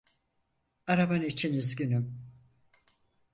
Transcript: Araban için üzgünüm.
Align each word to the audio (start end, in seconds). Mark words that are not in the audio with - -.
Araban 0.87 1.21
için 1.23 1.53
üzgünüm. 1.53 2.31